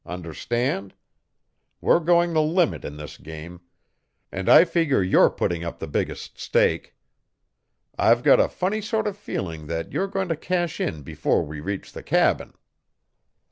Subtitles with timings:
[0.03, 0.95] Understand?
[1.79, 3.61] We're going the limit in this game.
[4.31, 6.95] And I figure you're putting up the biggest stake.
[7.99, 11.59] I've got a funny sort of feeling that you're going to cash in before we
[11.59, 12.53] reach the cabin."